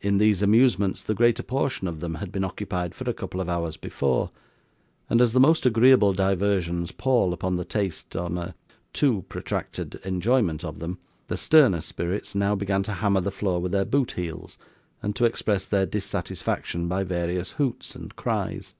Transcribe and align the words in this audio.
In 0.00 0.18
these 0.18 0.42
amusements 0.42 1.04
the 1.04 1.14
greater 1.14 1.44
portion 1.44 1.86
of 1.86 2.00
them 2.00 2.16
had 2.16 2.32
been 2.32 2.42
occupied 2.42 2.92
for 2.92 3.08
a 3.08 3.14
couple 3.14 3.40
of 3.40 3.48
hours 3.48 3.76
before, 3.76 4.32
and 5.08 5.20
as 5.22 5.32
the 5.32 5.38
most 5.38 5.64
agreeable 5.64 6.12
diversions 6.12 6.90
pall 6.90 7.32
upon 7.32 7.54
the 7.54 7.64
taste 7.64 8.16
on 8.16 8.36
a 8.36 8.56
too 8.92 9.24
protracted 9.28 10.00
enjoyment 10.04 10.64
of 10.64 10.80
them, 10.80 10.98
the 11.28 11.36
sterner 11.36 11.82
spirits 11.82 12.34
now 12.34 12.56
began 12.56 12.82
to 12.82 12.94
hammer 12.94 13.20
the 13.20 13.30
floor 13.30 13.60
with 13.60 13.70
their 13.70 13.84
boot 13.84 14.14
heels, 14.16 14.58
and 15.04 15.14
to 15.14 15.24
express 15.24 15.66
their 15.66 15.86
dissatisfaction 15.86 16.88
by 16.88 17.04
various 17.04 17.52
hoots 17.52 17.94
and 17.94 18.16
cries. 18.16 18.74